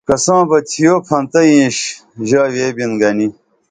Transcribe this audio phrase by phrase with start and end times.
[0.07, 1.77] کساں بئی تھیو پھنتہ اینش
[2.27, 3.27] ژا ویبِن گنی